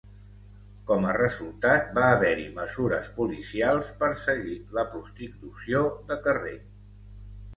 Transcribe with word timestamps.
Com 0.91 1.03
a 1.09 1.11
resultat, 1.17 1.83
va 1.97 2.05
haver-hi 2.13 2.45
mesures 2.55 3.11
policials 3.19 3.91
per 4.01 4.09
seguir 4.23 4.57
la 4.79 4.85
prostitució 4.95 5.83
de 6.13 6.19
carrer. 6.27 6.57